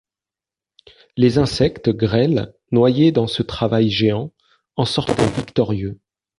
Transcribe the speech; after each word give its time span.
Les 1.15 1.37
insectes 1.37 1.89
grêles, 1.91 2.55
noyés 2.71 3.11
dans 3.11 3.27
ce 3.27 3.43
travail 3.43 3.91
géant, 3.91 4.33
en 4.75 4.85
sortaient 4.85 5.29
victorieux. 5.35 5.99